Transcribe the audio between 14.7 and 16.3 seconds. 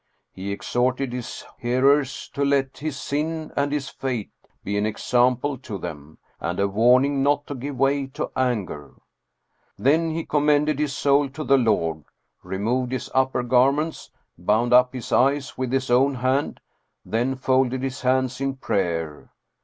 up his eyes with his own